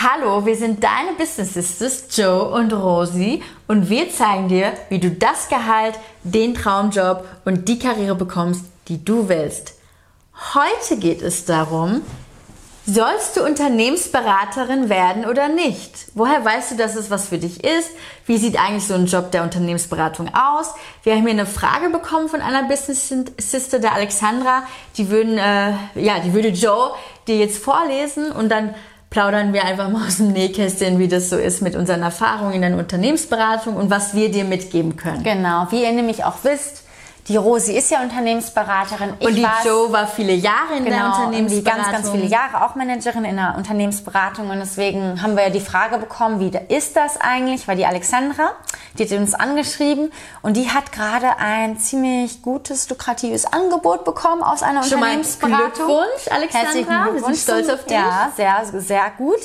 Hallo, 0.00 0.46
wir 0.46 0.54
sind 0.54 0.84
deine 0.84 1.14
Business 1.18 1.54
Sisters 1.54 2.04
Joe 2.16 2.50
und 2.50 2.72
Rosie 2.72 3.42
und 3.66 3.90
wir 3.90 4.08
zeigen 4.12 4.46
dir, 4.46 4.72
wie 4.90 5.00
du 5.00 5.10
das 5.10 5.48
Gehalt, 5.48 5.98
den 6.22 6.54
Traumjob 6.54 7.26
und 7.44 7.68
die 7.68 7.80
Karriere 7.80 8.14
bekommst, 8.14 8.64
die 8.86 9.04
du 9.04 9.28
willst. 9.28 9.74
Heute 10.54 11.00
geht 11.00 11.20
es 11.20 11.46
darum, 11.46 12.02
Sollst 12.90 13.36
du 13.36 13.44
Unternehmensberaterin 13.44 14.88
werden 14.88 15.26
oder 15.26 15.48
nicht? 15.48 16.06
Woher 16.14 16.42
weißt 16.42 16.70
du, 16.70 16.76
dass 16.76 16.96
es 16.96 17.10
was 17.10 17.28
für 17.28 17.36
dich 17.36 17.62
ist? 17.62 17.90
Wie 18.24 18.38
sieht 18.38 18.58
eigentlich 18.58 18.86
so 18.86 18.94
ein 18.94 19.04
Job 19.04 19.30
der 19.30 19.42
Unternehmensberatung 19.42 20.30
aus? 20.34 20.72
Wir 21.02 21.12
haben 21.14 21.24
hier 21.24 21.32
eine 21.32 21.44
Frage 21.44 21.90
bekommen 21.90 22.30
von 22.30 22.40
einer 22.40 22.66
Business 22.66 23.12
Sister, 23.36 23.78
der 23.78 23.92
Alexandra. 23.92 24.62
Die 24.96 25.10
würden, 25.10 25.36
äh, 25.36 25.72
ja, 25.96 26.20
die 26.24 26.32
würde 26.32 26.48
Joe 26.48 26.92
dir 27.26 27.36
jetzt 27.36 27.62
vorlesen 27.62 28.32
und 28.32 28.48
dann 28.48 28.74
plaudern 29.10 29.52
wir 29.52 29.64
einfach 29.64 29.88
mal 29.90 30.06
aus 30.06 30.18
dem 30.18 30.32
Nähkästchen, 30.32 30.98
wie 30.98 31.08
das 31.08 31.30
so 31.30 31.36
ist 31.36 31.62
mit 31.62 31.76
unseren 31.76 32.02
Erfahrungen 32.02 32.54
in 32.54 32.62
der 32.62 32.76
Unternehmensberatung 32.76 33.76
und 33.76 33.90
was 33.90 34.14
wir 34.14 34.30
dir 34.30 34.44
mitgeben 34.44 34.96
können. 34.96 35.22
Genau, 35.22 35.66
wie 35.70 35.82
ihr 35.82 35.92
nämlich 35.92 36.24
auch 36.24 36.36
wisst, 36.42 36.84
die 37.26 37.36
Rosi 37.36 37.76
ist 37.76 37.90
ja 37.90 38.00
Unternehmensberaterin. 38.00 39.14
Ich 39.18 39.26
und 39.26 39.34
die 39.34 39.46
Joe 39.64 39.92
war 39.92 40.06
viele 40.06 40.32
Jahre 40.32 40.76
in 40.76 40.84
genau, 40.84 40.96
der 40.96 41.06
Unternehmensberatung. 41.06 41.82
Ganz, 41.82 41.92
ganz 41.92 42.10
viele 42.10 42.26
Jahre 42.26 42.64
auch 42.64 42.74
Managerin 42.74 43.24
in 43.24 43.36
der 43.36 43.54
Unternehmensberatung. 43.56 44.48
Und 44.48 44.58
deswegen 44.60 45.22
haben 45.22 45.36
wir 45.36 45.44
ja 45.44 45.50
die 45.50 45.60
Frage 45.60 45.98
bekommen, 45.98 46.40
wie 46.40 46.50
ist 46.74 46.96
das 46.96 47.20
eigentlich? 47.20 47.68
Weil 47.68 47.76
die 47.76 47.86
Alexandra, 47.86 48.52
die 48.98 49.04
hat 49.04 49.12
uns 49.12 49.34
angeschrieben 49.34 50.10
und 50.42 50.56
die 50.56 50.70
hat 50.70 50.92
gerade 50.92 51.36
ein 51.38 51.78
ziemlich 51.78 52.42
gutes, 52.42 52.88
lukratives 52.88 53.44
Angebot 53.44 54.04
bekommen 54.04 54.42
aus 54.42 54.62
einer 54.62 54.82
Schon 54.82 54.98
Unternehmensberatung. 54.98 55.58
Mal 55.58 55.70
Glückwunsch, 55.70 56.28
Alexandra. 56.30 56.66
Herzlichen 56.66 56.88
Glückwunsch. 56.88 57.14
Wir 57.14 57.34
sind 57.34 57.36
stolz 57.36 57.68
auf 57.68 57.84
dich. 57.84 57.96
Ja, 57.96 58.32
sehr, 58.36 58.80
sehr 58.80 59.10
gut. 59.18 59.40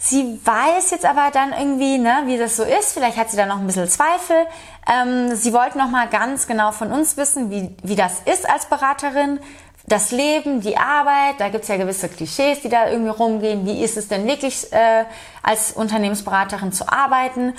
Sie 0.00 0.40
weiß 0.44 0.92
jetzt 0.92 1.04
aber 1.04 1.30
dann 1.32 1.52
irgendwie, 1.52 1.98
ne, 1.98 2.22
wie 2.26 2.38
das 2.38 2.56
so 2.56 2.62
ist. 2.62 2.92
Vielleicht 2.92 3.16
hat 3.16 3.30
sie 3.30 3.36
da 3.36 3.46
noch 3.46 3.58
ein 3.58 3.66
bisschen 3.66 3.88
Zweifel. 3.88 4.46
Ähm, 4.88 5.34
sie 5.34 5.52
wollte 5.52 5.76
noch 5.76 5.90
mal 5.90 6.08
ganz 6.08 6.46
genau 6.46 6.70
von 6.70 6.92
uns 6.92 7.16
wissen, 7.16 7.50
wie, 7.50 7.74
wie 7.82 7.96
das 7.96 8.20
ist 8.24 8.48
als 8.48 8.66
Beraterin. 8.66 9.40
Das 9.86 10.12
Leben, 10.12 10.60
die 10.60 10.76
Arbeit, 10.76 11.40
da 11.40 11.48
gibt's 11.48 11.66
ja 11.66 11.76
gewisse 11.76 12.08
Klischees, 12.08 12.60
die 12.60 12.68
da 12.68 12.88
irgendwie 12.88 13.10
rumgehen. 13.10 13.66
Wie 13.66 13.82
ist 13.82 13.96
es 13.96 14.06
denn 14.06 14.24
wirklich, 14.28 14.72
äh, 14.72 15.04
als 15.42 15.72
Unternehmensberaterin 15.72 16.70
zu 16.70 16.88
arbeiten? 16.88 17.54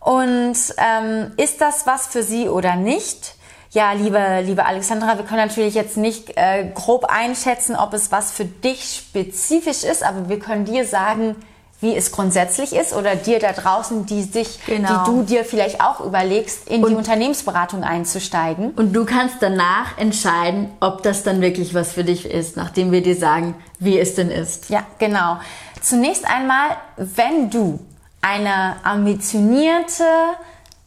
Und 0.00 0.56
ähm, 0.78 1.32
ist 1.36 1.60
das 1.60 1.86
was 1.86 2.06
für 2.06 2.22
sie 2.22 2.48
oder 2.48 2.74
nicht? 2.74 3.34
Ja, 3.70 3.92
liebe, 3.92 4.40
liebe 4.44 4.64
Alexandra, 4.64 5.18
wir 5.18 5.24
können 5.26 5.46
natürlich 5.46 5.74
jetzt 5.74 5.98
nicht 5.98 6.36
äh, 6.36 6.70
grob 6.74 7.04
einschätzen, 7.04 7.76
ob 7.76 7.92
es 7.92 8.10
was 8.10 8.32
für 8.32 8.44
dich 8.46 8.96
spezifisch 8.96 9.84
ist, 9.84 10.02
aber 10.02 10.30
wir 10.30 10.38
können 10.38 10.64
dir 10.64 10.86
sagen, 10.86 11.36
wie 11.82 11.96
es 11.96 12.12
grundsätzlich 12.12 12.72
ist 12.74 12.94
oder 12.94 13.16
dir 13.16 13.40
da 13.40 13.52
draußen, 13.52 14.06
die 14.06 14.22
sich, 14.22 14.64
genau. 14.64 15.04
die 15.04 15.10
du 15.10 15.22
dir 15.24 15.44
vielleicht 15.44 15.80
auch 15.80 16.00
überlegst, 16.00 16.68
in 16.68 16.82
und, 16.82 16.90
die 16.90 16.96
Unternehmensberatung 16.96 17.82
einzusteigen. 17.82 18.70
Und 18.70 18.94
du 18.94 19.04
kannst 19.04 19.36
danach 19.40 19.98
entscheiden, 19.98 20.70
ob 20.80 21.02
das 21.02 21.24
dann 21.24 21.40
wirklich 21.40 21.74
was 21.74 21.92
für 21.92 22.04
dich 22.04 22.24
ist, 22.24 22.56
nachdem 22.56 22.92
wir 22.92 23.02
dir 23.02 23.16
sagen, 23.16 23.56
wie 23.80 23.98
es 23.98 24.14
denn 24.14 24.30
ist. 24.30 24.70
Ja, 24.70 24.86
genau. 24.98 25.38
Zunächst 25.80 26.24
einmal, 26.24 26.76
wenn 26.96 27.50
du 27.50 27.80
eine 28.20 28.76
ambitionierte 28.84 30.04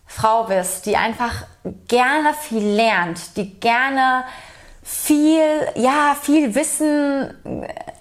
Frau 0.05 0.45
bist, 0.45 0.85
die 0.85 0.95
einfach 0.95 1.45
gerne 1.89 2.33
viel 2.33 2.66
lernt, 2.66 3.35
die 3.35 3.59
gerne 3.59 4.23
viel, 4.88 5.41
ja, 5.73 6.16
viel 6.22 6.53
Wissen, 6.53 7.33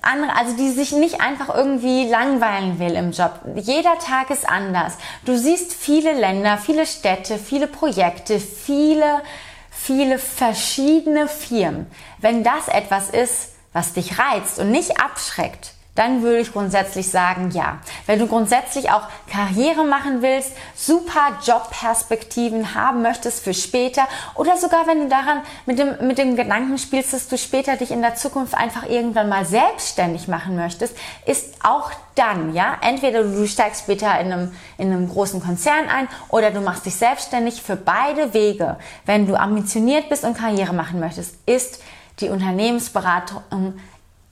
andere, 0.03 0.37
also 0.37 0.55
die 0.55 0.69
sich 0.71 0.93
nicht 0.93 1.23
einfach 1.23 1.53
irgendwie 1.53 2.07
langweilen 2.07 2.79
will 2.79 2.93
im 2.93 3.13
Job. 3.13 3.41
Jeder 3.57 3.99
Tag 3.99 4.29
ist 4.29 4.47
anders. 4.47 4.99
Du 5.25 5.35
siehst 5.35 5.73
viele 5.73 6.13
Länder, 6.13 6.59
viele 6.59 6.85
Städte, 6.85 7.39
viele 7.39 7.69
Projekte, 7.69 8.39
viele, 8.39 9.23
viele 9.71 10.19
verschiedene 10.19 11.27
Firmen. 11.27 11.87
Wenn 12.19 12.45
das 12.45 12.69
etwas 12.69 13.09
ist, 13.09 13.55
was 13.73 13.95
dich 13.95 14.19
reizt 14.19 14.59
und 14.59 14.71
nicht 14.71 15.01
abschreckt, 15.01 15.73
dann 15.95 16.23
würde 16.23 16.41
ich 16.41 16.53
grundsätzlich 16.53 17.09
sagen, 17.09 17.51
ja. 17.53 17.79
Wenn 18.07 18.19
du 18.19 18.27
grundsätzlich 18.27 18.91
auch 18.91 19.03
Karriere 19.31 19.85
machen 19.85 20.23
willst, 20.23 20.53
super 20.75 21.39
Jobperspektiven 21.45 22.75
haben 22.75 23.03
möchtest 23.03 23.45
für 23.45 23.55
später 23.55 24.03
oder 24.35 24.57
sogar 24.57 24.87
wenn 24.87 25.01
du 25.03 25.09
daran 25.09 25.43
mit 25.67 25.79
dem, 25.79 26.07
mit 26.07 26.19
dem 26.19 26.35
Gedanken 26.35 26.79
spielst, 26.79 27.13
dass 27.13 27.29
du 27.29 27.39
später 27.39 27.77
dich 27.77 27.93
in 27.93 28.03
der 28.03 28.17
Zukunft 28.17 28.55
einfach 28.55 28.89
irgendwann 28.89 29.29
mal 29.29 29.45
selbstständig 29.45 30.27
machen 30.27 30.57
möchtest, 30.57 30.97
ist 31.27 31.55
auch 31.63 31.93
dann, 32.17 32.55
ja, 32.55 32.77
entweder 32.81 33.23
du 33.23 33.47
steigst 33.47 33.83
später 33.83 34.19
in 34.21 34.33
einem, 34.33 34.53
in 34.79 34.93
einem 34.93 35.09
großen 35.09 35.41
Konzern 35.41 35.89
ein 35.89 36.09
oder 36.29 36.51
du 36.51 36.61
machst 36.61 36.87
dich 36.87 36.97
selbstständig. 36.97 37.63
Für 37.63 37.77
beide 37.77 38.35
Wege, 38.35 38.79
wenn 39.07 39.27
du 39.27 39.39
ambitioniert 39.39 40.09
bist 40.09 40.25
und 40.25 40.37
Karriere 40.37 40.73
machen 40.73 41.01
möchtest, 41.01 41.37
ist 41.47 41.81
die 42.21 42.29
Unternehmensberatung 42.29 43.75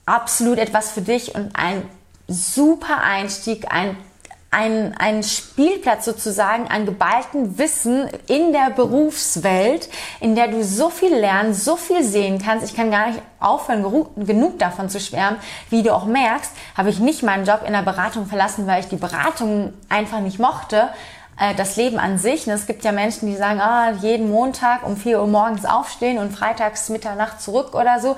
absolut 0.05 0.57
etwas 0.57 0.91
für 0.91 1.01
dich 1.01 1.35
und 1.35 1.51
ein 1.55 1.83
super 2.27 3.01
Einstieg, 3.01 3.71
ein 3.71 3.97
ein, 4.53 4.95
ein 4.99 5.23
Spielplatz 5.23 6.05
sozusagen 6.05 6.67
an 6.67 6.85
geballten 6.85 7.57
Wissen 7.57 8.07
in 8.27 8.53
der 8.53 8.69
Berufswelt, 8.69 9.89
in 10.19 10.35
der 10.35 10.47
du 10.47 10.63
so 10.63 10.89
viel 10.89 11.13
lernen, 11.13 11.53
so 11.53 11.75
viel 11.75 12.03
sehen 12.03 12.39
kannst. 12.39 12.63
Ich 12.63 12.75
kann 12.75 12.91
gar 12.91 13.07
nicht 13.07 13.21
aufhören, 13.39 13.83
genug 14.15 14.59
davon 14.59 14.89
zu 14.89 14.99
schwärmen. 14.99 15.39
Wie 15.69 15.81
du 15.81 15.93
auch 15.93 16.05
merkst, 16.05 16.51
habe 16.77 16.89
ich 16.89 16.99
nicht 16.99 17.23
meinen 17.23 17.45
Job 17.45 17.61
in 17.65 17.73
der 17.73 17.81
Beratung 17.81 18.27
verlassen, 18.27 18.67
weil 18.67 18.81
ich 18.81 18.87
die 18.87 18.95
Beratung 18.95 19.73
einfach 19.89 20.19
nicht 20.19 20.37
mochte. 20.37 20.89
Äh, 21.39 21.55
das 21.55 21.75
Leben 21.75 21.97
an 21.97 22.19
sich. 22.19 22.47
Es 22.47 22.67
gibt 22.67 22.83
ja 22.83 22.91
Menschen, 22.91 23.27
die 23.27 23.35
sagen, 23.35 23.59
ah, 23.59 23.91
jeden 24.01 24.29
Montag 24.29 24.85
um 24.85 24.97
4 24.97 25.19
Uhr 25.19 25.27
morgens 25.27 25.65
aufstehen 25.65 26.19
und 26.19 26.31
freitags 26.31 26.89
Mitternacht 26.89 27.41
zurück 27.41 27.73
oder 27.73 27.99
so 27.99 28.15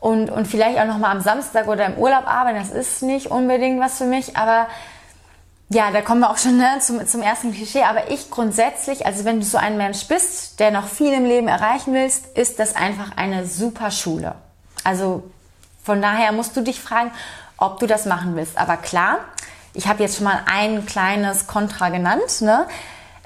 und, 0.00 0.30
und 0.30 0.46
vielleicht 0.46 0.78
auch 0.78 0.86
noch 0.86 0.98
mal 0.98 1.10
am 1.10 1.20
Samstag 1.20 1.66
oder 1.66 1.86
im 1.86 1.94
Urlaub 1.98 2.26
arbeiten. 2.26 2.58
Das 2.58 2.70
ist 2.70 3.02
nicht 3.02 3.26
unbedingt 3.26 3.80
was 3.80 3.98
für 3.98 4.04
mich, 4.04 4.36
aber 4.36 4.68
ja, 5.70 5.90
da 5.90 6.00
kommen 6.00 6.20
wir 6.20 6.30
auch 6.30 6.38
schon 6.38 6.56
ne, 6.56 6.78
zum, 6.80 7.06
zum 7.06 7.20
ersten 7.20 7.52
Klischee. 7.52 7.82
Aber 7.82 8.10
ich 8.10 8.30
grundsätzlich, 8.30 9.04
also 9.04 9.24
wenn 9.24 9.40
du 9.40 9.44
so 9.44 9.58
ein 9.58 9.76
Mensch 9.76 10.06
bist, 10.06 10.60
der 10.60 10.70
noch 10.70 10.88
viel 10.88 11.12
im 11.12 11.24
Leben 11.24 11.48
erreichen 11.48 11.92
willst, 11.92 12.38
ist 12.38 12.58
das 12.58 12.74
einfach 12.74 13.16
eine 13.16 13.46
super 13.46 13.90
Schule. 13.90 14.34
Also 14.84 15.24
von 15.82 16.00
daher 16.00 16.32
musst 16.32 16.56
du 16.56 16.62
dich 16.62 16.80
fragen, 16.80 17.10
ob 17.58 17.80
du 17.80 17.86
das 17.86 18.06
machen 18.06 18.34
willst. 18.34 18.56
Aber 18.56 18.76
klar, 18.78 19.18
ich 19.74 19.88
habe 19.88 20.02
jetzt 20.02 20.16
schon 20.16 20.24
mal 20.24 20.40
ein 20.50 20.86
kleines 20.86 21.46
Kontra 21.46 21.90
genannt. 21.90 22.40
Ne? 22.40 22.66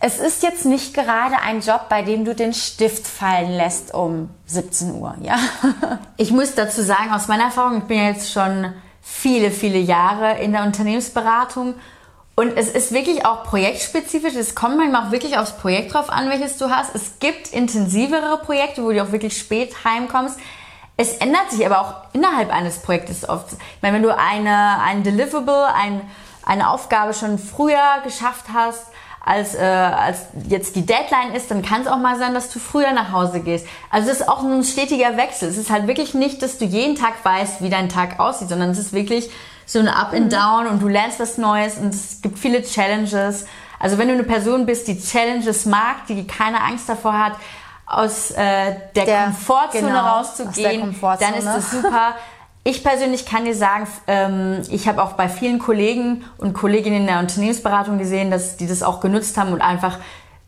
Es 0.05 0.19
ist 0.19 0.43
jetzt 0.43 0.65
nicht 0.65 0.95
gerade 0.95 1.37
ein 1.47 1.61
Job, 1.61 1.89
bei 1.89 2.03
dem 2.03 2.25
du 2.25 2.35
den 2.35 2.55
Stift 2.55 3.07
fallen 3.07 3.53
lässt 3.53 3.95
um 3.95 4.31
17 4.47 4.97
Uhr, 4.97 5.15
ja? 5.21 5.39
Ich 6.17 6.33
muss 6.33 6.57
dazu 6.57 6.83
sagen, 6.83 7.13
aus 7.13 7.29
meiner 7.29 7.45
Erfahrung, 7.45 7.79
ich 7.79 7.85
bin 7.85 7.99
ja 7.99 8.09
jetzt 8.09 8.33
schon 8.33 8.73
viele, 9.01 9.53
viele 9.53 9.79
Jahre 9.79 10.41
in 10.41 10.51
der 10.51 10.65
Unternehmensberatung 10.65 11.75
und 12.35 12.57
es 12.57 12.69
ist 12.69 12.91
wirklich 12.91 13.25
auch 13.25 13.45
projektspezifisch. 13.45 14.35
Es 14.35 14.57
kommt 14.57 14.77
manchmal 14.77 15.07
auch 15.07 15.11
wirklich 15.13 15.39
aufs 15.39 15.57
Projekt 15.57 15.95
drauf 15.95 16.11
an, 16.11 16.29
welches 16.31 16.57
du 16.57 16.69
hast. 16.69 16.97
Es 16.97 17.21
gibt 17.21 17.53
intensivere 17.53 18.39
Projekte, 18.39 18.83
wo 18.83 18.91
du 18.91 19.01
auch 19.05 19.13
wirklich 19.13 19.39
spät 19.39 19.85
heimkommst. 19.85 20.37
Es 20.97 21.19
ändert 21.19 21.53
sich 21.53 21.65
aber 21.65 21.81
auch 21.81 21.95
innerhalb 22.13 22.53
eines 22.53 22.79
Projektes 22.79 23.29
oft. 23.29 23.53
Ich 23.53 23.83
meine, 23.83 23.95
wenn 23.95 24.03
du 24.03 24.17
eine, 24.17 24.81
ein 24.81 25.05
Deliverable, 25.05 25.73
ein, 25.73 26.01
eine 26.45 26.71
Aufgabe 26.71 27.15
schon 27.15 27.39
früher 27.39 28.01
geschafft 28.03 28.47
hast, 28.53 28.87
als, 29.25 29.55
äh, 29.55 29.61
als 29.61 30.27
jetzt 30.49 30.75
die 30.75 30.85
Deadline 30.85 31.33
ist, 31.35 31.51
dann 31.51 31.63
kann 31.63 31.83
es 31.83 31.87
auch 31.87 31.99
mal 31.99 32.19
sein, 32.19 32.35
dass 32.35 32.51
du 32.51 32.59
früher 32.59 32.93
nach 32.93 33.13
Hause 33.13 33.41
gehst. 33.41 33.67
Also 33.91 34.11
es 34.11 34.21
ist 34.21 34.29
auch 34.29 34.43
ein 34.43 34.65
stetiger 34.65 35.17
Wechsel. 35.17 35.49
Es 35.49 35.57
ist 35.57 35.71
halt 35.71 35.87
wirklich 35.87 36.15
nicht, 36.15 36.43
dass 36.43 36.59
du 36.59 36.65
jeden 36.65 36.97
Tag 36.97 37.15
weißt, 37.23 37.63
wie 37.63 37.71
dein 37.71 37.89
Tag 37.89 38.19
aussieht, 38.19 38.49
sondern 38.49 38.71
es 38.71 38.79
ist 38.79 38.93
wirklich 38.93 39.31
so 39.65 39.79
eine 39.79 39.97
Up 39.97 40.13
and 40.13 40.27
mhm. 40.27 40.31
Down 40.31 40.67
und 40.67 40.83
du 40.83 40.89
lernst 40.89 41.21
was 41.21 41.39
Neues 41.39 41.79
und 41.79 41.95
es 41.95 42.21
gibt 42.21 42.39
viele 42.39 42.63
Challenges. 42.63 43.47
Also 43.79 43.97
wenn 43.97 44.09
du 44.09 44.15
eine 44.15 44.25
Person 44.25 44.67
bist, 44.67 44.89
die 44.89 45.01
Challenges 45.01 45.67
mag, 45.67 46.07
die 46.09 46.27
keine 46.27 46.61
Angst 46.61 46.89
davor 46.89 47.17
hat, 47.17 47.35
aus 47.87 48.33
äh, 48.33 48.75
der, 48.97 49.05
der 49.05 49.25
Komfortzone 49.25 49.87
genau, 49.87 50.17
rauszugehen, 50.17 50.81
Komfortzone. 50.81 51.31
dann 51.31 51.39
ist 51.39 51.47
das 51.47 51.71
super. 51.71 52.15
Ich 52.65 52.85
persönlich 52.85 53.27
kann 53.27 53.45
dir 53.45 53.57
sagen, 53.57 53.89
ähm, 54.07 54.63
ich 54.71 54.87
habe 54.87 55.03
auch 55.03 55.15
bei 55.15 55.29
vielen 55.29 55.59
Kollegen 55.59 56.25
und 56.39 56.53
Kolleginnen 56.53 57.01
in 57.01 57.07
der 57.07 57.19
Unternehmensberatung 57.19 57.99
gesehen, 57.99 58.31
dass 58.31 58.57
die 58.57 58.69
das 58.69 58.85
auch 58.85 59.01
genutzt 59.01 59.37
haben 59.37 59.53
und 59.53 59.61
einfach 59.61 59.99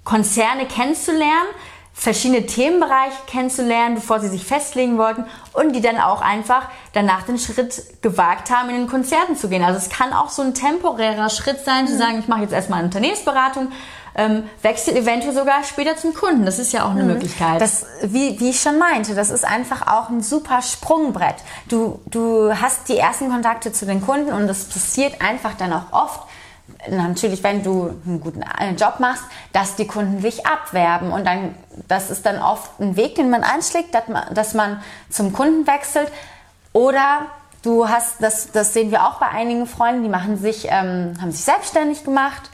Konzerne 0.04 0.66
kennenzulernen, 0.66 1.48
verschiedene 1.92 2.46
Themenbereiche 2.46 3.16
kennenzulernen, 3.26 3.96
bevor 3.96 4.20
sie 4.20 4.28
sich 4.28 4.44
festlegen 4.44 4.96
wollten 4.96 5.24
und 5.54 5.74
die 5.74 5.80
dann 5.80 5.98
auch 5.98 6.20
einfach 6.20 6.68
danach 6.92 7.22
den 7.22 7.38
Schritt 7.38 8.02
gewagt 8.02 8.50
haben, 8.50 8.68
in 8.68 8.76
den 8.76 8.88
Konzerten 8.88 9.36
zu 9.36 9.48
gehen. 9.48 9.64
Also 9.64 9.78
es 9.78 9.90
kann 9.90 10.12
auch 10.12 10.28
so 10.28 10.42
ein 10.42 10.54
temporärer 10.54 11.30
Schritt 11.30 11.64
sein, 11.64 11.88
zu 11.88 11.94
mhm. 11.94 11.98
sagen, 11.98 12.18
ich 12.20 12.28
mache 12.28 12.42
jetzt 12.42 12.52
erstmal 12.52 12.80
eine 12.80 12.88
Unternehmensberatung, 12.88 13.72
ähm, 14.14 14.44
wechsel 14.62 14.96
eventuell 14.96 15.34
sogar 15.34 15.64
später 15.64 15.96
zum 15.96 16.14
Kunden. 16.14 16.44
Das 16.44 16.58
ist 16.58 16.72
ja 16.72 16.84
auch 16.84 16.90
eine 16.90 17.02
mhm. 17.02 17.14
Möglichkeit. 17.14 17.60
Das, 17.60 17.86
wie, 18.02 18.38
wie 18.40 18.50
ich 18.50 18.60
schon 18.60 18.78
meinte, 18.78 19.14
das 19.14 19.30
ist 19.30 19.44
einfach 19.44 19.86
auch 19.86 20.08
ein 20.08 20.22
super 20.22 20.62
Sprungbrett. 20.62 21.36
Du, 21.68 22.00
du 22.06 22.52
hast 22.60 22.88
die 22.88 22.98
ersten 22.98 23.30
Kontakte 23.30 23.72
zu 23.72 23.86
den 23.86 24.00
Kunden 24.00 24.32
und 24.32 24.46
das 24.46 24.64
passiert 24.64 25.20
einfach 25.20 25.54
dann 25.54 25.72
auch 25.72 25.92
oft, 25.92 26.20
natürlich, 26.88 27.42
wenn 27.42 27.62
du 27.62 27.94
einen 28.06 28.20
guten 28.20 28.42
äh, 28.42 28.72
Job 28.72 29.00
machst, 29.00 29.24
dass 29.52 29.76
die 29.76 29.86
Kunden 29.86 30.22
dich 30.22 30.46
abwerben. 30.46 31.12
Und 31.12 31.26
dann, 31.26 31.54
das 31.88 32.10
ist 32.10 32.24
dann 32.26 32.40
oft 32.40 32.80
ein 32.80 32.96
Weg, 32.96 33.16
den 33.16 33.30
man 33.30 33.42
einschlägt, 33.42 33.94
dass 33.94 34.08
man, 34.08 34.34
dass 34.34 34.54
man 34.54 34.82
zum 35.10 35.32
Kunden 35.32 35.66
wechselt. 35.66 36.10
Oder 36.72 37.26
du 37.62 37.88
hast, 37.88 38.22
das, 38.22 38.50
das 38.52 38.72
sehen 38.74 38.90
wir 38.90 39.06
auch 39.06 39.18
bei 39.18 39.28
einigen 39.28 39.66
Freunden, 39.66 40.02
die 40.02 40.08
machen 40.08 40.36
sich, 40.36 40.66
ähm, 40.70 41.14
haben 41.20 41.32
sich 41.32 41.44
selbstständig 41.44 42.04
gemacht. 42.04 42.50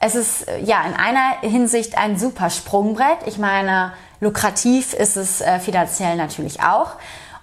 Es 0.00 0.14
ist 0.14 0.48
äh, 0.48 0.58
ja 0.60 0.82
in 0.84 0.94
einer 0.94 1.40
Hinsicht 1.42 1.96
ein 1.96 2.18
super 2.18 2.50
Sprungbrett. 2.50 3.18
Ich 3.26 3.38
meine, 3.38 3.92
lukrativ 4.20 4.94
ist 4.94 5.16
es 5.16 5.40
äh, 5.40 5.60
finanziell 5.60 6.16
natürlich 6.16 6.62
auch. 6.62 6.92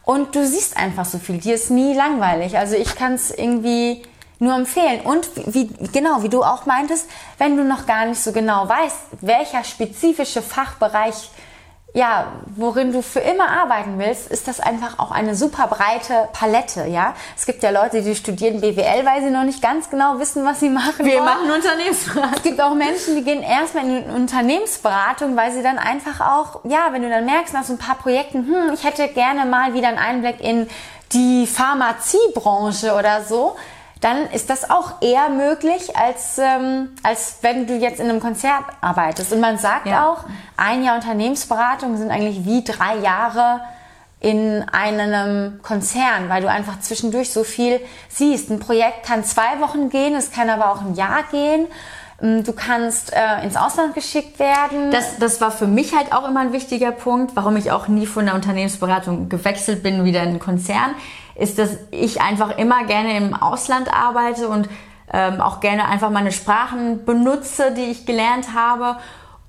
Und 0.04 0.36
du 0.36 0.46
siehst 0.46 0.76
einfach 0.76 1.06
so 1.06 1.20
viel. 1.20 1.38
Dir 1.38 1.56
ist 1.56 1.70
nie 1.70 1.94
langweilig. 1.94 2.58
Also 2.58 2.76
ich 2.76 2.96
kann 2.96 3.14
es 3.14 3.30
irgendwie 3.30 4.02
nur 4.40 4.56
empfehlen. 4.56 5.02
Und 5.02 5.30
wie, 5.48 5.68
genau, 5.92 6.24
wie 6.24 6.30
du 6.30 6.44
auch 6.44 6.66
meintest, 6.66 7.10
wenn 7.38 7.58
du 7.58 7.64
noch 7.64 7.86
gar 7.86 8.06
nicht 8.06 8.22
so 8.22 8.32
genau 8.32 8.68
weißt, 8.68 8.98
welcher 9.22 9.64
spezifische 9.64 10.42
Fachbereich, 10.42 11.30
ja, 11.94 12.28
worin 12.56 12.92
du 12.92 13.02
für 13.02 13.22
immer 13.22 13.50
arbeiten 13.50 13.98
willst, 13.98 14.30
ist 14.30 14.48
das 14.48 14.60
einfach 14.60 15.00
auch 15.00 15.12
eine 15.12 15.36
super 15.36 15.68
breite 15.68 16.30
Palette, 16.32 16.86
ja. 16.86 17.16
Es 17.36 17.46
gibt 17.46 17.64
ja 17.64 17.72
Leute, 17.72 18.04
die 18.04 18.14
studieren 18.14 18.62
BWL, 18.62 19.06
weil 19.06 19.24
sie 19.24 19.32
noch 19.32 19.44
nicht 19.44 19.62
ganz 19.62 19.90
genau 19.90 20.20
wissen, 20.20 20.46
was 20.46 20.60
sie 20.60 20.70
machen 20.70 21.06
Wir 21.06 21.16
wollen. 21.16 21.26
machen 21.26 21.52
Unternehmensberatung. 21.52 22.34
Es 22.36 22.44
gibt 22.44 22.62
auch 22.62 22.76
Menschen, 22.76 23.16
die 23.16 23.24
gehen 23.24 23.42
erstmal 23.42 23.86
in 23.86 24.04
Unternehmensberatung, 24.12 25.36
weil 25.36 25.52
sie 25.52 25.64
dann 25.64 25.80
einfach 25.80 26.22
auch, 26.22 26.60
ja, 26.66 26.90
wenn 26.92 27.02
du 27.02 27.10
dann 27.10 27.26
merkst 27.26 27.54
nach 27.54 27.64
so 27.64 27.74
ein 27.74 27.80
paar 27.80 27.96
Projekten, 27.96 28.46
hm, 28.46 28.74
ich 28.74 28.84
hätte 28.84 29.08
gerne 29.08 29.46
mal 29.46 29.74
wieder 29.74 29.88
einen 29.88 29.98
Einblick 29.98 30.40
in 30.42 30.70
die 31.14 31.48
Pharmaziebranche 31.48 32.94
oder 32.94 33.24
so, 33.24 33.56
dann 34.02 34.30
ist 34.32 34.50
das 34.50 34.70
auch 34.70 35.02
eher 35.02 35.30
möglich, 35.30 35.96
als, 35.96 36.38
ähm, 36.38 36.90
als 37.04 37.38
wenn 37.42 37.68
du 37.68 37.76
jetzt 37.76 38.00
in 38.00 38.10
einem 38.10 38.20
Konzert 38.20 38.64
arbeitest. 38.82 39.34
Und 39.34 39.40
man 39.40 39.58
sagt 39.58 39.88
ja. 39.88 40.08
auch, 40.08 40.26
ein 40.56 40.84
Jahr 40.84 40.96
Unternehmensberatung 40.96 41.98
sind 41.98 42.12
eigentlich 42.12 42.46
wie 42.46 42.64
drei 42.64 42.98
Jahre 42.98 43.62
in 44.20 44.66
einem 44.72 45.62
Konzern, 45.62 46.30
weil 46.30 46.42
du 46.42 46.50
einfach 46.50 46.80
zwischendurch 46.80 47.32
so 47.32 47.44
viel 47.44 47.80
siehst. 48.10 48.50
Ein 48.50 48.60
Projekt 48.60 49.06
kann 49.06 49.24
zwei 49.24 49.60
Wochen 49.60 49.90
gehen, 49.90 50.16
es 50.16 50.32
kann 50.32 50.50
aber 50.50 50.72
auch 50.72 50.82
ein 50.82 50.96
Jahr 50.96 51.24
gehen. 51.32 51.68
Ähm, 52.22 52.44
du 52.44 52.54
kannst 52.54 53.14
äh, 53.14 53.44
ins 53.44 53.56
Ausland 53.56 53.94
geschickt 53.94 54.40
werden. 54.40 54.92
Das, 54.92 55.18
das 55.20 55.40
war 55.40 55.52
für 55.52 55.68
mich 55.68 55.96
halt 55.96 56.14
auch 56.14 56.28
immer 56.28 56.40
ein 56.40 56.52
wichtiger 56.52 56.92
Punkt, 56.92 57.36
warum 57.36 57.58
ich 57.58 57.72
auch 57.72 57.88
nie 57.88 58.08
von 58.08 58.26
der 58.26 58.36
Unternehmensberatung 58.36 59.30
gewechselt 59.30 59.84
bin, 59.84 60.04
wieder 60.04 60.24
in 60.24 60.30
einen 60.30 60.40
Konzern 60.40 60.96
ist, 61.38 61.60
dass 61.60 61.72
ich 61.92 62.22
einfach 62.22 62.58
immer 62.58 62.86
gerne 62.86 63.18
im 63.18 63.34
Ausland 63.34 63.94
arbeite 63.94 64.48
und 64.48 64.68
ähm, 65.14 65.40
auch 65.40 65.60
gerne 65.60 65.88
einfach 65.88 66.10
meine 66.10 66.32
Sprachen 66.32 67.06
benutze, 67.06 67.72
die 67.72 67.86
ich 67.86 68.06
gelernt 68.06 68.54
habe. 68.56 68.98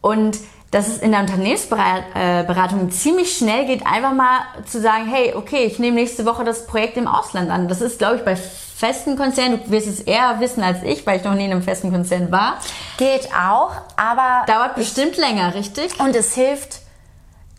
Und 0.01 0.39
dass 0.71 0.87
es 0.87 0.99
in 0.99 1.13
der 1.13 1.21
Unternehmensberatung 1.21 2.91
ziemlich 2.91 3.37
schnell 3.37 3.65
geht, 3.65 3.87
einfach 3.87 4.13
mal 4.13 4.41
zu 4.67 4.81
sagen, 4.81 5.07
hey, 5.07 5.35
okay, 5.35 5.65
ich 5.65 5.79
nehme 5.79 5.97
nächste 5.97 6.27
Woche 6.27 6.45
das 6.45 6.67
Projekt 6.67 6.99
im 6.99 7.09
Ausland 7.09 7.51
an. 7.51 7.69
Das 7.69 7.81
ist, 7.81 7.99
glaube 7.99 8.17
ich, 8.17 8.25
bei 8.25 8.37
festen 8.37 9.17
Konzernen, 9.17 9.61
du 9.65 9.71
wirst 9.71 9.89
es 9.89 10.01
eher 10.01 10.39
wissen 10.41 10.63
als 10.63 10.83
ich, 10.83 11.07
weil 11.07 11.19
ich 11.19 11.25
noch 11.25 11.35
nie 11.35 11.47
in 11.47 11.53
einem 11.53 11.63
festen 11.63 11.91
Konzern 11.91 12.31
war. 12.31 12.59
Geht 12.99 13.31
auch, 13.35 13.73
aber... 13.97 14.45
Dauert 14.47 14.77
bestimmt 14.77 15.17
länger, 15.17 15.55
richtig? 15.55 15.99
Und 15.99 16.15
es 16.15 16.35
hilft 16.35 16.81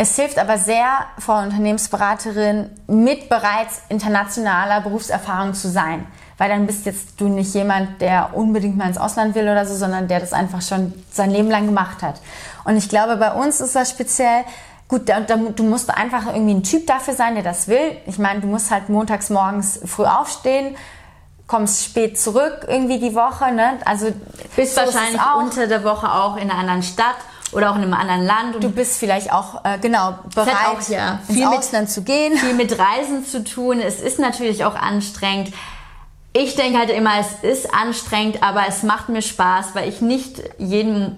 es 0.02 0.16
hilft 0.16 0.40
aber 0.40 0.58
sehr, 0.58 0.86
Frau 1.18 1.40
Unternehmensberaterin 1.40 2.70
mit 2.88 3.28
bereits 3.28 3.82
internationaler 3.90 4.80
Berufserfahrung 4.80 5.54
zu 5.54 5.68
sein. 5.70 6.08
Weil 6.38 6.48
dann 6.48 6.66
bist 6.66 6.86
jetzt 6.86 7.20
du 7.20 7.28
nicht 7.28 7.54
jemand, 7.54 8.00
der 8.00 8.30
unbedingt 8.34 8.78
mal 8.78 8.88
ins 8.88 8.98
Ausland 8.98 9.36
will 9.36 9.44
oder 9.44 9.66
so, 9.66 9.76
sondern 9.76 10.08
der 10.08 10.22
das 10.22 10.32
einfach 10.32 10.62
schon 10.62 10.94
sein 11.12 11.32
Leben 11.32 11.50
lang 11.50 11.66
gemacht 11.66 12.02
hat. 12.02 12.22
Und 12.64 12.78
ich 12.78 12.88
glaube, 12.88 13.18
bei 13.18 13.34
uns 13.34 13.60
ist 13.60 13.76
das 13.76 13.90
speziell, 13.90 14.46
gut, 14.88 15.10
da, 15.10 15.20
da, 15.20 15.36
du 15.36 15.64
musst 15.64 15.94
einfach 15.94 16.28
irgendwie 16.28 16.54
ein 16.54 16.64
Typ 16.64 16.88
dafür 16.88 17.14
sein, 17.14 17.34
der 17.36 17.44
das 17.44 17.68
will. 17.68 17.98
Ich 18.06 18.18
meine, 18.18 18.40
du 18.40 18.48
musst 18.48 18.72
halt 18.72 18.88
montags 18.88 19.30
morgens 19.30 19.82
früh 19.86 20.06
aufstehen, 20.06 20.78
kommst 21.46 21.84
spät 21.84 22.18
zurück 22.18 22.66
irgendwie 22.70 23.00
die 23.00 23.16
Woche, 23.16 23.52
ne? 23.52 23.74
Also 23.84 24.14
bist 24.56 24.76
so 24.76 24.82
wahrscheinlich 24.82 25.20
unter 25.38 25.68
der 25.68 25.84
Woche 25.84 26.10
auch 26.10 26.38
in 26.38 26.50
einer 26.50 26.60
anderen 26.60 26.84
Stadt 26.84 27.18
oder 27.52 27.72
auch 27.72 27.76
in 27.76 27.84
einem 27.84 27.94
anderen 27.94 28.26
Land. 28.26 28.56
Und 28.56 28.64
du 28.64 28.70
bist 28.70 29.00
vielleicht 29.00 29.32
auch 29.32 29.64
äh, 29.66 29.78
genau 29.80 30.20
bereit, 30.34 30.54
auch, 30.78 30.90
ja, 30.90 31.20
ins 31.28 31.46
Ausland 31.46 31.86
mit, 31.86 31.92
zu 31.92 32.04
gehen. 32.04 32.38
Viel 32.38 32.54
mit 32.54 32.78
Reisen 32.78 33.26
zu 33.26 33.44
tun. 33.44 33.80
Es 33.80 34.02
ist 34.02 34.20
natürlich 34.20 34.66
auch 34.66 34.76
anstrengend. 34.76 35.52
Ich 36.34 36.56
denke 36.56 36.78
halt 36.78 36.92
immer, 36.92 37.14
es 37.20 37.44
ist 37.44 37.74
anstrengend, 37.74 38.44
aber 38.44 38.64
es 38.68 38.84
macht 38.84 39.10
mir 39.10 39.22
Spaß, 39.22 39.74
weil 39.74 39.90
ich 39.90 40.02
nicht 40.02 40.42
jeden 40.60 41.18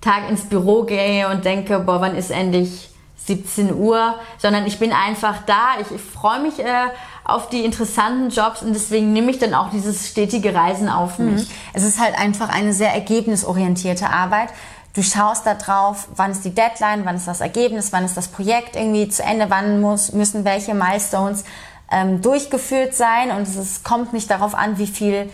Tag 0.00 0.28
ins 0.28 0.42
Büro 0.42 0.84
gehe 0.84 1.28
und 1.28 1.44
denke, 1.44 1.80
boah, 1.80 2.00
wann 2.00 2.14
ist 2.14 2.30
endlich 2.30 2.90
17 3.26 3.74
Uhr, 3.74 4.14
sondern 4.38 4.66
ich 4.66 4.78
bin 4.78 4.92
einfach 4.92 5.38
da. 5.46 5.80
Ich, 5.80 5.90
ich 5.90 6.00
freue 6.00 6.40
mich 6.40 6.58
äh, 6.58 6.88
auf 7.24 7.48
die 7.48 7.64
interessanten 7.64 8.28
Jobs 8.28 8.62
und 8.62 8.74
deswegen 8.74 9.12
nehme 9.12 9.30
ich 9.30 9.38
dann 9.38 9.54
auch 9.54 9.70
dieses 9.70 10.08
stetige 10.08 10.54
Reisen 10.54 10.88
auf 10.88 11.18
mich. 11.18 11.48
Mhm. 11.48 11.54
Es 11.72 11.82
ist 11.82 11.98
halt 11.98 12.18
einfach 12.18 12.50
eine 12.50 12.74
sehr 12.74 12.92
ergebnisorientierte 12.92 14.10
Arbeit. 14.10 14.50
Du 14.94 15.02
schaust 15.02 15.44
da 15.44 15.54
drauf, 15.54 16.08
wann 16.14 16.30
ist 16.30 16.44
die 16.44 16.54
Deadline, 16.54 17.04
wann 17.04 17.16
ist 17.16 17.26
das 17.26 17.40
Ergebnis, 17.40 17.92
wann 17.92 18.04
ist 18.04 18.16
das 18.16 18.28
Projekt 18.28 18.76
irgendwie 18.76 19.08
zu 19.08 19.24
Ende, 19.24 19.46
wann 19.50 19.80
muss, 19.80 20.12
müssen 20.12 20.44
welche 20.44 20.72
Milestones 20.72 21.44
ähm, 21.90 22.22
durchgeführt 22.22 22.94
sein 22.94 23.32
und 23.32 23.42
es 23.42 23.56
ist, 23.56 23.84
kommt 23.84 24.12
nicht 24.12 24.30
darauf 24.30 24.54
an, 24.54 24.78
wie 24.78 24.86
viel 24.86 25.30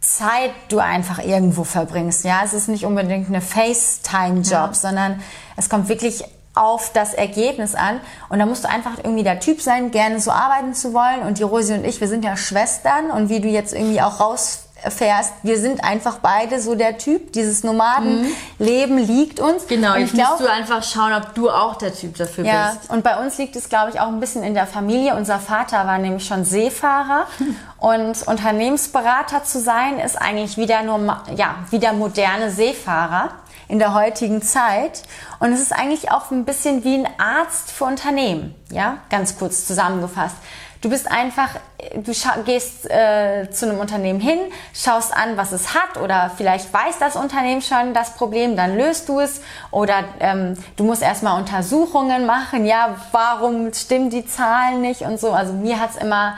Zeit 0.00 0.50
du 0.68 0.80
einfach 0.80 1.18
irgendwo 1.18 1.64
verbringst. 1.64 2.24
Ja, 2.24 2.42
es 2.44 2.52
ist 2.52 2.68
nicht 2.68 2.84
unbedingt 2.84 3.28
eine 3.28 3.40
FaceTime-Job, 3.40 4.50
ja. 4.50 4.74
sondern 4.74 5.22
es 5.56 5.68
kommt 5.68 5.88
wirklich 5.88 6.24
auf 6.54 6.92
das 6.92 7.14
Ergebnis 7.14 7.74
an. 7.74 8.00
Und 8.28 8.38
da 8.38 8.46
musst 8.46 8.64
du 8.64 8.68
einfach 8.68 8.98
irgendwie 9.02 9.24
der 9.24 9.40
Typ 9.40 9.60
sein, 9.60 9.90
gerne 9.90 10.20
so 10.20 10.30
arbeiten 10.30 10.74
zu 10.74 10.92
wollen. 10.92 11.22
Und 11.26 11.38
die 11.38 11.42
Rosi 11.42 11.74
und 11.74 11.84
ich, 11.84 12.00
wir 12.00 12.08
sind 12.08 12.24
ja 12.24 12.36
Schwestern. 12.36 13.10
Und 13.10 13.28
wie 13.28 13.40
du 13.40 13.48
jetzt 13.48 13.72
irgendwie 13.72 14.00
auch 14.00 14.20
raus 14.20 14.63
erfährst, 14.84 15.32
wir 15.42 15.58
sind 15.58 15.82
einfach 15.82 16.18
beide 16.18 16.60
so 16.60 16.74
der 16.74 16.98
Typ, 16.98 17.32
dieses 17.32 17.64
Nomadenleben 17.64 18.96
mhm. 18.96 19.06
liegt 19.06 19.40
uns. 19.40 19.66
Genau, 19.66 19.94
und 19.94 20.00
jetzt 20.00 20.14
glaub, 20.14 20.30
musst 20.30 20.42
du 20.42 20.50
einfach 20.50 20.82
schauen, 20.82 21.12
ob 21.14 21.34
du 21.34 21.50
auch 21.50 21.76
der 21.76 21.94
Typ 21.94 22.16
dafür 22.16 22.44
ja, 22.44 22.72
bist. 22.72 22.90
Und 22.90 23.02
bei 23.02 23.18
uns 23.22 23.38
liegt 23.38 23.56
es, 23.56 23.68
glaube 23.68 23.90
ich, 23.90 24.00
auch 24.00 24.08
ein 24.08 24.20
bisschen 24.20 24.42
in 24.42 24.54
der 24.54 24.66
Familie. 24.66 25.16
Unser 25.16 25.38
Vater 25.38 25.86
war 25.86 25.98
nämlich 25.98 26.26
schon 26.26 26.44
Seefahrer 26.44 27.26
und 27.78 28.22
Unternehmensberater 28.26 29.44
zu 29.44 29.60
sein 29.60 29.98
ist 29.98 30.20
eigentlich 30.20 30.56
wieder 30.56 30.82
nur, 30.82 31.22
ja, 31.34 31.56
wieder 31.70 31.92
moderne 31.92 32.50
Seefahrer 32.50 33.30
in 33.68 33.78
der 33.78 33.94
heutigen 33.94 34.42
Zeit. 34.42 35.02
Und 35.38 35.52
es 35.52 35.60
ist 35.60 35.72
eigentlich 35.72 36.10
auch 36.10 36.30
ein 36.30 36.44
bisschen 36.44 36.84
wie 36.84 36.94
ein 36.94 37.08
Arzt 37.18 37.70
für 37.70 37.84
Unternehmen, 37.84 38.54
ja, 38.70 38.98
ganz 39.10 39.38
kurz 39.38 39.66
zusammengefasst. 39.66 40.36
Du 40.84 40.90
bist 40.90 41.10
einfach, 41.10 41.48
du 41.94 42.12
gehst 42.44 42.90
äh, 42.90 43.48
zu 43.50 43.66
einem 43.66 43.80
Unternehmen 43.80 44.20
hin, 44.20 44.38
schaust 44.74 45.16
an, 45.16 45.38
was 45.38 45.52
es 45.52 45.74
hat 45.74 45.96
oder 45.96 46.30
vielleicht 46.36 46.70
weiß 46.74 46.98
das 47.00 47.16
Unternehmen 47.16 47.62
schon 47.62 47.94
das 47.94 48.12
Problem, 48.16 48.54
dann 48.54 48.76
löst 48.76 49.08
du 49.08 49.18
es 49.18 49.40
oder 49.70 50.04
ähm, 50.20 50.58
du 50.76 50.84
musst 50.84 51.00
erstmal 51.00 51.40
Untersuchungen 51.40 52.26
machen, 52.26 52.66
ja, 52.66 52.96
warum 53.12 53.72
stimmen 53.72 54.10
die 54.10 54.26
Zahlen 54.26 54.82
nicht 54.82 55.00
und 55.00 55.18
so. 55.18 55.32
Also 55.32 55.54
mir 55.54 55.80
hat's 55.80 55.96
immer 55.96 56.36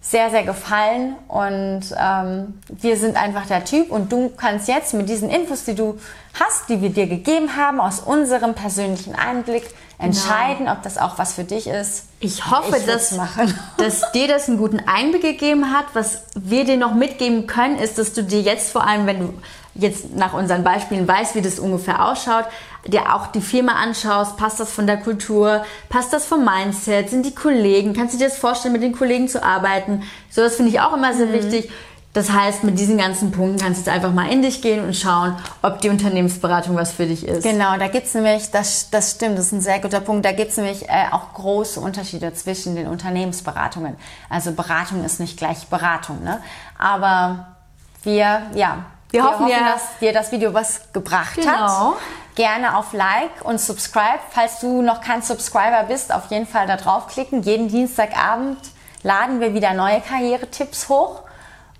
sehr, 0.00 0.30
sehr 0.30 0.44
gefallen 0.44 1.16
und 1.26 1.82
ähm, 1.98 2.60
wir 2.68 2.96
sind 2.96 3.16
einfach 3.16 3.46
der 3.46 3.64
Typ 3.64 3.90
und 3.90 4.12
du 4.12 4.30
kannst 4.36 4.68
jetzt 4.68 4.94
mit 4.94 5.08
diesen 5.08 5.28
Infos, 5.28 5.64
die 5.64 5.74
du 5.74 5.98
hast, 6.38 6.68
die 6.68 6.80
wir 6.80 6.90
dir 6.90 7.08
gegeben 7.08 7.56
haben, 7.56 7.80
aus 7.80 7.98
unserem 7.98 8.54
persönlichen 8.54 9.16
Einblick 9.16 9.64
entscheiden, 10.00 10.60
genau. 10.60 10.72
ob 10.72 10.82
das 10.82 10.98
auch 10.98 11.18
was 11.18 11.34
für 11.34 11.44
dich 11.44 11.66
ist. 11.66 12.04
Ich 12.20 12.50
hoffe, 12.50 12.76
ich 12.78 12.86
dass, 12.86 13.18
dass 13.76 14.12
dir 14.12 14.28
das 14.28 14.48
einen 14.48 14.58
guten 14.58 14.80
Einblick 14.80 15.22
gegeben 15.22 15.72
hat. 15.72 15.86
Was 15.92 16.22
wir 16.34 16.64
dir 16.64 16.76
noch 16.76 16.94
mitgeben 16.94 17.46
können, 17.46 17.78
ist, 17.78 17.98
dass 17.98 18.12
du 18.12 18.22
dir 18.22 18.40
jetzt 18.40 18.72
vor 18.72 18.86
allem, 18.86 19.06
wenn 19.06 19.20
du 19.20 19.34
jetzt 19.74 20.16
nach 20.16 20.32
unseren 20.32 20.64
Beispielen 20.64 21.06
weißt, 21.06 21.34
wie 21.34 21.42
das 21.42 21.58
ungefähr 21.58 22.04
ausschaut, 22.04 22.46
dir 22.86 23.14
auch 23.14 23.28
die 23.28 23.40
Firma 23.40 23.72
anschaust, 23.72 24.36
passt 24.36 24.58
das 24.58 24.72
von 24.72 24.86
der 24.86 24.96
Kultur, 24.96 25.64
passt 25.88 26.12
das 26.12 26.24
vom 26.24 26.44
Mindset, 26.44 27.10
sind 27.10 27.24
die 27.24 27.34
Kollegen, 27.34 27.92
kannst 27.92 28.14
du 28.14 28.18
dir 28.18 28.28
das 28.28 28.38
vorstellen, 28.38 28.72
mit 28.72 28.82
den 28.82 28.96
Kollegen 28.96 29.28
zu 29.28 29.42
arbeiten? 29.42 30.02
So, 30.30 30.40
das 30.40 30.56
finde 30.56 30.72
ich 30.72 30.80
auch 30.80 30.96
immer 30.96 31.12
sehr 31.14 31.26
mhm. 31.26 31.32
wichtig. 31.34 31.70
Das 32.12 32.32
heißt, 32.32 32.64
mit 32.64 32.78
diesen 32.78 32.98
ganzen 32.98 33.30
Punkten 33.30 33.58
kannst 33.58 33.86
du 33.86 33.90
jetzt 33.90 33.94
einfach 33.94 34.12
mal 34.12 34.28
in 34.32 34.42
dich 34.42 34.62
gehen 34.62 34.84
und 34.84 34.96
schauen, 34.96 35.36
ob 35.62 35.80
die 35.80 35.90
Unternehmensberatung 35.90 36.74
was 36.74 36.92
für 36.92 37.06
dich 37.06 37.24
ist. 37.24 37.44
Genau, 37.44 37.76
da 37.78 37.86
gibt 37.86 38.06
es 38.06 38.14
nämlich, 38.14 38.50
das, 38.50 38.90
das 38.90 39.12
stimmt, 39.12 39.38
das 39.38 39.46
ist 39.46 39.52
ein 39.52 39.60
sehr 39.60 39.78
guter 39.78 40.00
Punkt, 40.00 40.24
da 40.24 40.32
gibt 40.32 40.50
es 40.50 40.56
nämlich 40.56 40.88
äh, 40.88 41.04
auch 41.12 41.32
große 41.34 41.78
Unterschiede 41.78 42.32
zwischen 42.34 42.74
den 42.74 42.88
Unternehmensberatungen. 42.88 43.96
Also 44.28 44.50
Beratung 44.52 45.04
ist 45.04 45.20
nicht 45.20 45.38
gleich 45.38 45.68
Beratung, 45.68 46.24
ne? 46.24 46.40
Aber 46.76 47.56
wir, 48.02 48.42
ja, 48.54 48.86
wir, 49.10 49.22
wir 49.22 49.24
hoffen, 49.24 49.44
hoffen 49.44 49.50
ja, 49.50 49.72
dass 49.72 49.98
dir 50.00 50.12
das 50.12 50.32
Video 50.32 50.52
was 50.52 50.92
gebracht 50.92 51.36
genau. 51.36 51.52
hat. 51.52 51.68
Genau 51.68 51.96
gerne 52.36 52.78
auf 52.78 52.94
Like 52.94 53.44
und 53.44 53.60
Subscribe. 53.60 54.20
Falls 54.30 54.60
du 54.60 54.80
noch 54.80 55.02
kein 55.02 55.20
Subscriber 55.20 55.84
bist, 55.86 56.10
auf 56.14 56.30
jeden 56.30 56.46
Fall 56.46 56.66
da 56.66 56.76
draufklicken. 56.76 57.42
Jeden 57.42 57.68
Dienstagabend 57.68 58.58
laden 59.02 59.40
wir 59.40 59.52
wieder 59.52 59.74
neue 59.74 60.00
Karrieretipps 60.00 60.88
hoch. 60.88 61.22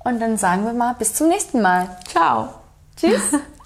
Und 0.03 0.21
dann 0.21 0.37
sagen 0.37 0.65
wir 0.65 0.73
mal 0.73 0.95
bis 0.95 1.15
zum 1.15 1.29
nächsten 1.29 1.61
Mal. 1.61 1.97
Ciao. 2.09 2.49
Tschüss. 2.97 3.33